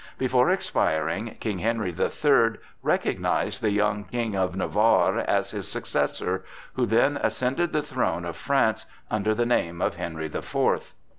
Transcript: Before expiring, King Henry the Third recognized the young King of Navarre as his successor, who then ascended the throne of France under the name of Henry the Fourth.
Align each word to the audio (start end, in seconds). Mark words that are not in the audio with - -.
Before 0.17 0.49
expiring, 0.49 1.35
King 1.39 1.59
Henry 1.59 1.91
the 1.91 2.09
Third 2.09 2.57
recognized 2.81 3.61
the 3.61 3.69
young 3.69 4.05
King 4.05 4.35
of 4.35 4.55
Navarre 4.55 5.19
as 5.19 5.51
his 5.51 5.67
successor, 5.67 6.43
who 6.73 6.87
then 6.87 7.17
ascended 7.17 7.71
the 7.71 7.83
throne 7.83 8.25
of 8.25 8.35
France 8.35 8.87
under 9.11 9.35
the 9.35 9.45
name 9.45 9.79
of 9.79 9.97
Henry 9.97 10.27
the 10.27 10.41
Fourth. 10.41 10.95